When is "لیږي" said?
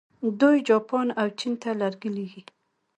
2.15-2.41